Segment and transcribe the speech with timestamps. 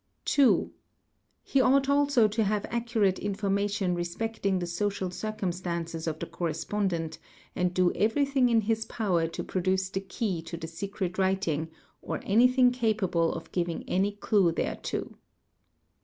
[0.25, 0.71] 2.
[1.43, 7.19] He ought also to have accurate information respecting the social— circumstances of the correspondent
[7.55, 11.69] and do everything in his power to | procure the key to the secret writing
[12.01, 15.13] or anything capable of giving any j clue thereto.